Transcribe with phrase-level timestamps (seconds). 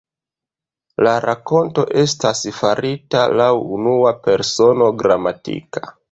[1.07, 5.85] La rakonto estas farita laŭ unua persono gramatika.